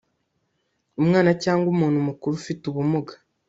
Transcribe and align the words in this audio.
umwana 1.01 1.31
cyangwa 1.43 1.67
umuntu 1.73 1.97
mukuru 2.07 2.33
ufite 2.39 2.63
ubumuga 2.71 3.13